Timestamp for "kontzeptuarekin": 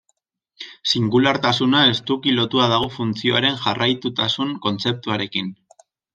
4.67-5.55